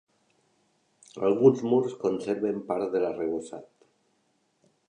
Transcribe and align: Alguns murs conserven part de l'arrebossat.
Alguns 1.27 1.61
murs 1.73 1.95
conserven 2.05 2.59
part 2.73 2.91
de 2.97 3.03
l'arrebossat. 3.05 3.73